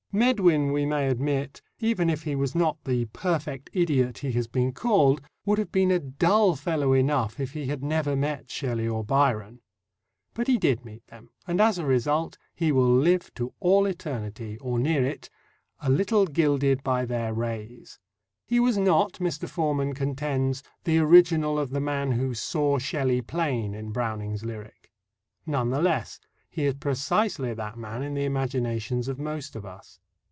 Medwin, 0.13 0.73
we 0.73 0.85
may 0.85 1.07
admit, 1.07 1.61
even 1.79 2.09
if 2.09 2.23
he 2.23 2.35
was 2.35 2.53
not 2.53 2.77
the 2.83 3.05
"perfect 3.13 3.69
idiot" 3.71 4.17
he 4.17 4.33
has 4.33 4.45
been 4.45 4.73
called, 4.73 5.21
would 5.45 5.57
have 5.57 5.71
been 5.71 5.89
a 5.89 5.99
dull 5.99 6.53
fellow 6.57 6.91
enough 6.91 7.39
if 7.39 7.53
he 7.53 7.67
had 7.67 7.81
never 7.81 8.13
met 8.13 8.51
Shelley 8.51 8.89
or 8.89 9.05
Byron. 9.05 9.61
But 10.33 10.47
he 10.47 10.57
did 10.57 10.83
meet 10.83 11.07
them, 11.07 11.29
and 11.47 11.61
as 11.61 11.77
a 11.77 11.85
result 11.85 12.37
he 12.53 12.73
will 12.73 12.93
live 12.93 13.33
to 13.35 13.53
all 13.61 13.85
eternity, 13.85 14.57
or 14.57 14.79
near 14.79 15.05
it, 15.05 15.29
a 15.81 15.89
little 15.89 16.25
gilded 16.25 16.83
by 16.83 17.05
their 17.05 17.33
rays. 17.33 17.97
He 18.45 18.59
was 18.59 18.77
not, 18.77 19.13
Mr. 19.13 19.47
Forman 19.47 19.93
contends, 19.93 20.61
the 20.83 20.97
original 20.99 21.57
of 21.57 21.69
the 21.69 21.79
man 21.79 22.11
who 22.11 22.33
"saw 22.33 22.77
Shelley 22.79 23.21
plain" 23.21 23.73
in 23.73 23.91
Browning's 23.93 24.43
lyric. 24.43 24.91
None 25.45 25.69
the 25.69 25.81
less, 25.81 26.19
he 26.53 26.65
is 26.65 26.73
precisely 26.73 27.53
that 27.53 27.77
man 27.77 28.03
in 28.03 28.13
the 28.13 28.25
imaginations 28.25 29.07
of 29.07 29.17
most 29.17 29.55
of 29.55 29.65
us. 29.65 29.99